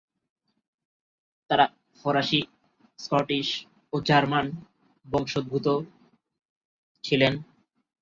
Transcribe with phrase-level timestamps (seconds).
[1.49, 1.65] তারা
[1.99, 2.41] ফরাসি,
[2.99, 3.47] স্কটিশ
[3.93, 4.45] ও জার্মান
[5.05, 5.67] বংশোদ্ভূত
[7.03, 7.33] ছিলেন।